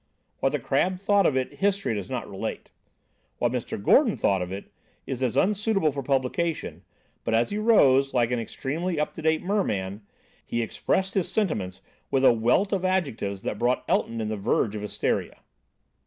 [0.39, 2.71] What the crab thought of it history does not relate.
[3.37, 3.79] What Mr.
[3.79, 4.71] Gordon thought of it
[5.05, 6.81] is unsuitable for publication;
[7.23, 10.01] but, as he rose, like an extremely up to date merman,
[10.43, 14.75] he expressed his sentiments with a wealth of adjectives that brought Elton in the verge
[14.75, 15.35] of hysteria.